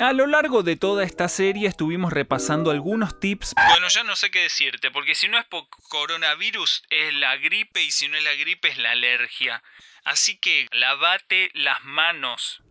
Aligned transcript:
A 0.00 0.14
lo 0.14 0.26
largo 0.26 0.62
de 0.62 0.76
toda 0.76 1.04
esta 1.04 1.28
serie 1.28 1.68
estuvimos 1.68 2.10
repasando 2.10 2.70
algunos 2.70 3.20
tips. 3.20 3.54
Bueno, 3.68 3.88
ya 3.88 4.02
no 4.02 4.16
sé 4.16 4.30
qué 4.30 4.40
decirte, 4.40 4.90
porque 4.90 5.14
si 5.14 5.28
no 5.28 5.38
es 5.38 5.44
por 5.44 5.68
coronavirus 5.90 6.84
es 6.88 7.12
la 7.12 7.36
gripe 7.36 7.82
y 7.82 7.90
si 7.90 8.08
no 8.08 8.16
es 8.16 8.24
la 8.24 8.34
gripe 8.34 8.68
es 8.68 8.78
la 8.78 8.92
alergia. 8.92 9.62
Así 10.04 10.38
que 10.38 10.68
lavate 10.72 11.50
las 11.52 11.84
manos. 11.84 12.62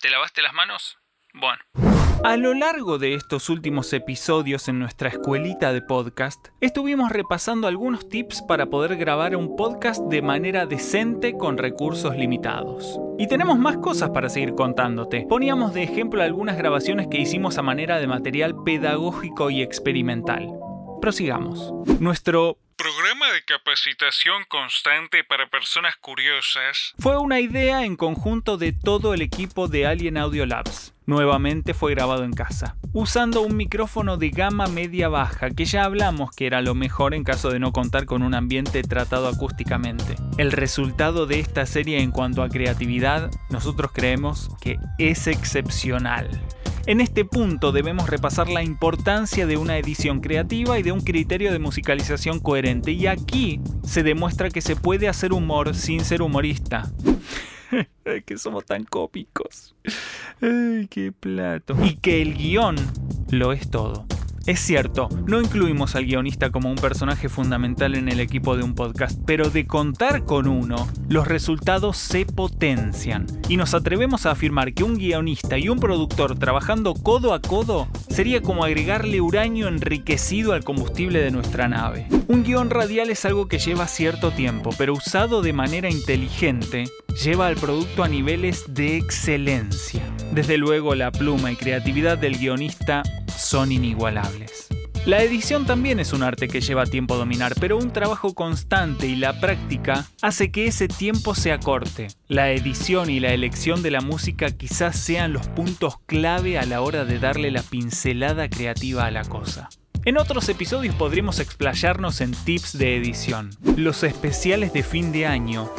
¿Te 0.00 0.08
lavaste 0.08 0.40
las 0.40 0.54
manos? 0.54 0.96
Bueno. 1.34 1.62
A 2.24 2.38
lo 2.38 2.54
largo 2.54 2.96
de 2.96 3.12
estos 3.12 3.50
últimos 3.50 3.92
episodios 3.92 4.68
en 4.68 4.78
nuestra 4.78 5.10
escuelita 5.10 5.74
de 5.74 5.82
podcast, 5.82 6.48
estuvimos 6.62 7.12
repasando 7.12 7.66
algunos 7.66 8.08
tips 8.08 8.40
para 8.40 8.70
poder 8.70 8.96
grabar 8.96 9.36
un 9.36 9.56
podcast 9.56 10.02
de 10.04 10.22
manera 10.22 10.64
decente 10.64 11.34
con 11.34 11.58
recursos 11.58 12.16
limitados. 12.16 12.98
Y 13.18 13.26
tenemos 13.26 13.58
más 13.58 13.76
cosas 13.76 14.08
para 14.08 14.30
seguir 14.30 14.54
contándote. 14.54 15.26
Poníamos 15.28 15.74
de 15.74 15.82
ejemplo 15.82 16.22
algunas 16.22 16.56
grabaciones 16.56 17.08
que 17.08 17.20
hicimos 17.20 17.58
a 17.58 17.62
manera 17.62 17.98
de 17.98 18.06
material 18.06 18.54
pedagógico 18.64 19.50
y 19.50 19.60
experimental. 19.60 20.48
Prosigamos. 21.02 21.74
Nuestro 22.00 22.56
programa 22.76 23.30
de 23.32 23.44
capacitación 23.44 24.44
constante 24.48 25.22
para 25.24 25.48
personas 25.48 25.96
curiosas 25.96 26.94
fue 26.98 27.18
una 27.18 27.40
idea 27.40 27.84
en 27.84 27.96
conjunto 27.96 28.56
de 28.56 28.72
todo 28.72 29.14
el 29.14 29.22
equipo 29.22 29.68
de 29.68 29.86
Alien 29.86 30.16
Audio 30.16 30.44
Labs 30.46 30.94
Nuevamente 31.06 31.74
fue 31.74 31.94
grabado 31.94 32.24
en 32.24 32.32
casa, 32.32 32.76
usando 32.94 33.42
un 33.42 33.58
micrófono 33.58 34.16
de 34.16 34.30
gama 34.30 34.68
media 34.68 35.08
baja, 35.08 35.50
que 35.50 35.66
ya 35.66 35.84
hablamos 35.84 36.30
que 36.30 36.46
era 36.46 36.62
lo 36.62 36.74
mejor 36.74 37.12
en 37.12 37.24
caso 37.24 37.50
de 37.50 37.58
no 37.58 37.72
contar 37.72 38.06
con 38.06 38.22
un 38.22 38.34
ambiente 38.34 38.82
tratado 38.82 39.28
acústicamente. 39.28 40.16
El 40.38 40.50
resultado 40.50 41.26
de 41.26 41.40
esta 41.40 41.66
serie 41.66 42.00
en 42.00 42.10
cuanto 42.10 42.42
a 42.42 42.48
creatividad, 42.48 43.30
nosotros 43.50 43.90
creemos 43.92 44.48
que 44.62 44.78
es 44.98 45.26
excepcional. 45.26 46.30
En 46.86 47.00
este 47.00 47.24
punto 47.24 47.72
debemos 47.72 48.10
repasar 48.10 48.50
la 48.50 48.62
importancia 48.62 49.46
de 49.46 49.56
una 49.56 49.78
edición 49.78 50.20
creativa 50.20 50.78
y 50.78 50.82
de 50.82 50.92
un 50.92 51.00
criterio 51.00 51.50
de 51.50 51.58
musicalización 51.58 52.40
coherente, 52.40 52.92
y 52.92 53.06
aquí 53.06 53.60
se 53.82 54.02
demuestra 54.02 54.50
que 54.50 54.60
se 54.60 54.76
puede 54.76 55.08
hacer 55.08 55.32
humor 55.32 55.74
sin 55.74 56.04
ser 56.04 56.20
humorista. 56.20 56.92
que 58.26 58.36
somos 58.36 58.66
tan 58.66 58.84
cópicos. 58.84 59.74
Ay, 60.42 60.86
qué 60.90 61.10
plato. 61.10 61.74
Y 61.82 61.96
que 61.96 62.20
el 62.20 62.34
guion 62.34 62.76
lo 63.30 63.54
es 63.54 63.70
todo. 63.70 64.06
Es 64.46 64.60
cierto, 64.60 65.08
no 65.26 65.40
incluimos 65.40 65.96
al 65.96 66.04
guionista 66.04 66.50
como 66.50 66.68
un 66.68 66.76
personaje 66.76 67.30
fundamental 67.30 67.94
en 67.94 68.10
el 68.10 68.20
equipo 68.20 68.58
de 68.58 68.62
un 68.62 68.74
podcast, 68.74 69.18
pero 69.24 69.48
de 69.48 69.66
contar 69.66 70.24
con 70.24 70.48
uno, 70.48 70.86
los 71.08 71.26
resultados 71.26 71.96
se 71.96 72.26
potencian. 72.26 73.24
Y 73.48 73.56
nos 73.56 73.72
atrevemos 73.72 74.26
a 74.26 74.32
afirmar 74.32 74.74
que 74.74 74.84
un 74.84 74.98
guionista 74.98 75.56
y 75.56 75.70
un 75.70 75.78
productor 75.78 76.38
trabajando 76.38 76.92
codo 76.92 77.32
a 77.32 77.40
codo 77.40 77.88
sería 78.10 78.42
como 78.42 78.64
agregarle 78.64 79.22
uranio 79.22 79.66
enriquecido 79.66 80.52
al 80.52 80.62
combustible 80.62 81.20
de 81.20 81.30
nuestra 81.30 81.66
nave. 81.66 82.06
Un 82.28 82.44
guion 82.44 82.68
radial 82.68 83.08
es 83.08 83.24
algo 83.24 83.48
que 83.48 83.58
lleva 83.58 83.86
cierto 83.86 84.30
tiempo, 84.30 84.70
pero 84.76 84.92
usado 84.92 85.40
de 85.40 85.54
manera 85.54 85.88
inteligente, 85.88 86.84
lleva 87.24 87.46
al 87.46 87.56
producto 87.56 88.04
a 88.04 88.08
niveles 88.08 88.64
de 88.68 88.98
excelencia. 88.98 90.02
Desde 90.32 90.58
luego 90.58 90.94
la 90.94 91.12
pluma 91.12 91.50
y 91.50 91.56
creatividad 91.56 92.18
del 92.18 92.36
guionista 92.36 93.02
son 93.36 93.72
inigualables. 93.72 94.68
La 95.06 95.22
edición 95.22 95.66
también 95.66 96.00
es 96.00 96.14
un 96.14 96.22
arte 96.22 96.48
que 96.48 96.62
lleva 96.62 96.86
tiempo 96.86 97.16
dominar, 97.16 97.54
pero 97.60 97.76
un 97.76 97.92
trabajo 97.92 98.32
constante 98.32 99.06
y 99.06 99.16
la 99.16 99.38
práctica 99.38 100.06
hace 100.22 100.50
que 100.50 100.66
ese 100.66 100.88
tiempo 100.88 101.34
se 101.34 101.52
acorte. 101.52 102.08
La 102.26 102.52
edición 102.52 103.10
y 103.10 103.20
la 103.20 103.34
elección 103.34 103.82
de 103.82 103.90
la 103.90 104.00
música 104.00 104.50
quizás 104.50 104.98
sean 104.98 105.34
los 105.34 105.46
puntos 105.48 105.96
clave 106.06 106.58
a 106.58 106.64
la 106.64 106.80
hora 106.80 107.04
de 107.04 107.18
darle 107.18 107.50
la 107.50 107.62
pincelada 107.62 108.48
creativa 108.48 109.04
a 109.04 109.10
la 109.10 109.24
cosa. 109.24 109.68
En 110.06 110.16
otros 110.16 110.48
episodios 110.48 110.94
podremos 110.94 111.38
explayarnos 111.38 112.22
en 112.22 112.32
tips 112.32 112.78
de 112.78 112.96
edición. 112.96 113.50
Los 113.76 114.04
especiales 114.04 114.72
de 114.72 114.82
fin 114.82 115.12
de 115.12 115.26
año 115.26 115.70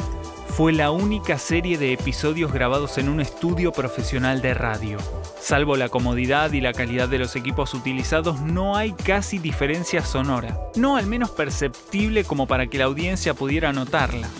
fue 0.56 0.72
la 0.72 0.90
única 0.90 1.36
serie 1.36 1.76
de 1.76 1.92
episodios 1.92 2.50
grabados 2.50 2.96
en 2.96 3.10
un 3.10 3.20
estudio 3.20 3.72
profesional 3.72 4.40
de 4.40 4.54
radio. 4.54 4.96
Salvo 5.38 5.76
la 5.76 5.90
comodidad 5.90 6.50
y 6.52 6.62
la 6.62 6.72
calidad 6.72 7.10
de 7.10 7.18
los 7.18 7.36
equipos 7.36 7.74
utilizados, 7.74 8.40
no 8.40 8.74
hay 8.74 8.94
casi 8.94 9.38
diferencia 9.38 10.02
sonora. 10.02 10.58
No 10.74 10.96
al 10.96 11.08
menos 11.08 11.28
perceptible 11.28 12.24
como 12.24 12.46
para 12.46 12.68
que 12.68 12.78
la 12.78 12.86
audiencia 12.86 13.34
pudiera 13.34 13.74
notarla. 13.74 14.30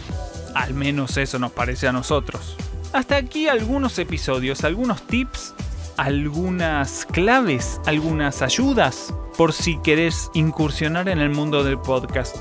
Al 0.55 0.73
menos 0.73 1.19
eso 1.19 1.39
nos 1.39 1.53
parece 1.53 1.87
a 1.87 1.93
nosotros. 1.93 2.57
Hasta 2.95 3.17
aquí 3.17 3.47
algunos 3.49 3.99
episodios, 3.99 4.65
algunos 4.65 5.03
tips, 5.03 5.53
algunas 5.99 7.05
claves, 7.05 7.79
algunas 7.85 8.41
ayudas 8.41 9.13
por 9.37 9.53
si 9.53 9.77
querés 9.83 10.31
incursionar 10.33 11.11
en 11.11 11.19
el 11.19 11.29
mundo 11.29 11.63
del 11.63 11.79
podcast. 11.79 12.39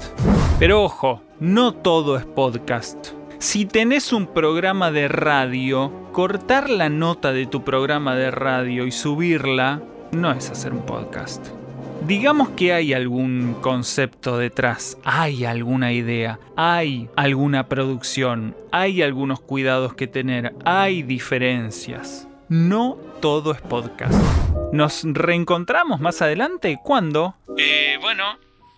Pero 0.60 0.82
ojo, 0.82 1.22
no 1.42 1.74
todo 1.74 2.16
es 2.16 2.26
podcast. 2.26 3.15
Si 3.40 3.66
tenés 3.66 4.14
un 4.14 4.28
programa 4.28 4.92
de 4.92 5.08
radio, 5.08 5.92
cortar 6.14 6.70
la 6.70 6.90
nota 6.90 7.34
de 7.34 7.46
tu 7.46 7.64
programa 7.64 8.16
de 8.16 8.32
radio 8.32 8.86
y 8.88 8.92
subirla 8.92 9.82
no 10.12 10.32
es 10.32 10.50
hacer 10.50 10.74
un 10.74 10.86
podcast. 10.86 11.46
Digamos 12.08 12.50
que 12.50 12.74
hay 12.74 12.94
algún 12.94 13.58
concepto 13.62 14.38
detrás, 14.38 14.98
hay 15.04 15.44
alguna 15.44 15.92
idea, 15.92 16.40
hay 16.56 17.10
alguna 17.16 17.68
producción, 17.68 18.56
hay 18.72 19.02
algunos 19.02 19.42
cuidados 19.42 19.96
que 19.96 20.08
tener, 20.08 20.54
hay 20.64 21.04
diferencias. 21.04 22.28
No 22.48 22.98
todo 23.22 23.52
es 23.52 23.62
podcast. 23.62 24.14
¿Nos 24.72 25.04
reencontramos 25.04 26.00
más 26.00 26.22
adelante? 26.22 26.78
¿Cuándo? 26.84 27.36
Eh, 27.58 27.98
bueno, 28.02 28.24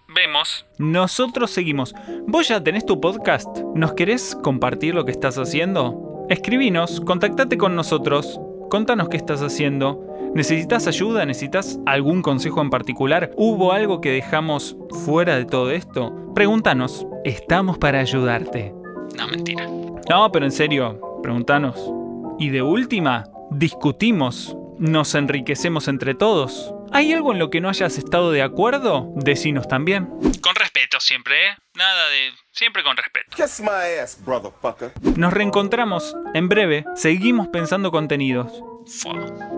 Vemos. 0.08 0.66
Nosotros 0.78 1.52
seguimos. 1.52 1.94
¿Vos 2.28 2.48
ya 2.48 2.64
tenés 2.64 2.86
tu 2.86 3.02
podcast? 3.02 3.48
¿Nos 3.76 3.94
querés 3.94 4.38
compartir 4.42 4.96
lo 4.96 5.04
que 5.04 5.12
estás 5.12 5.38
haciendo? 5.38 6.26
Escribinos, 6.30 7.02
contactate 7.02 7.58
con 7.58 7.76
nosotros, 7.76 8.40
contanos 8.70 9.10
qué 9.10 9.18
estás 9.18 9.42
haciendo. 9.42 10.06
¿Necesitas 10.34 10.88
ayuda? 10.88 11.26
¿Necesitas 11.26 11.80
algún 11.86 12.22
consejo 12.22 12.62
en 12.62 12.70
particular? 12.70 13.32
¿Hubo 13.36 13.74
algo 13.74 14.00
que 14.00 14.12
dejamos 14.12 14.78
fuera 15.06 15.36
de 15.36 15.46
todo 15.46 15.72
esto? 15.72 16.16
Pregúntanos, 16.34 17.06
estamos 17.26 17.78
para 17.78 18.00
ayudarte. 18.00 18.74
No, 19.18 19.28
mentira. 19.28 19.68
No, 20.10 20.32
pero 20.32 20.46
en 20.46 20.52
serio, 20.52 21.02
pregúntanos. 21.22 21.92
Y 22.40 22.50
de 22.50 22.62
última, 22.62 23.26
discutimos, 23.52 24.56
nos 24.80 25.16
enriquecemos 25.16 25.90
entre 25.90 26.14
todos. 26.14 26.74
¿Hay 26.98 27.14
algo 27.14 27.32
en 27.32 27.38
lo 27.38 27.52
que 27.52 27.62
no 27.62 27.70
hayas 27.70 28.00
estado 28.00 28.32
de 28.32 28.42
acuerdo? 28.42 29.14
Decinos 29.18 29.68
también. 29.68 30.08
Con 30.42 30.56
respeto 30.56 31.00
siempre, 31.00 31.50
¿eh? 31.50 31.56
Nada 31.76 32.10
de... 32.10 32.32
Siempre 32.50 32.84
con 32.84 32.98
respeto. 32.98 33.38
Kiss 33.38 33.60
my 33.60 34.00
ass, 34.02 34.18
brotherfucker. 34.26 34.94
Nos 35.16 35.32
reencontramos 35.32 36.16
en 36.34 36.50
breve. 36.50 36.86
Seguimos 36.96 37.50
pensando 37.50 37.92
contenidos. 37.92 38.64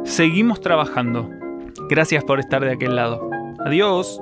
Seguimos 0.03 0.59
trabajando. 0.59 1.29
Gracias 1.87 2.25
por 2.25 2.41
estar 2.41 2.61
de 2.61 2.73
aquel 2.73 2.97
lado. 2.97 3.29
Adiós. 3.65 4.19